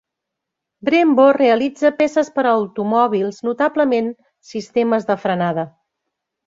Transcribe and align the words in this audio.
Brembo 0.87 1.25
realitza 1.37 1.91
peces 1.99 2.33
per 2.39 2.47
a 2.47 2.55
automòbils, 2.63 3.41
notablement 3.51 4.13
sistemes 4.55 5.11
de 5.13 5.23
frenada. 5.27 5.73